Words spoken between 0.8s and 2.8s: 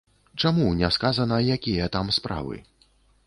сказана, якія там справы?